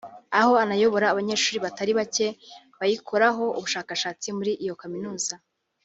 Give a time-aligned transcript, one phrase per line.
[0.39, 2.27] aho anayobora abanyeshuri batari bake
[2.79, 5.33] bayikoraho ubushakashatsi muri iyo Kaminuza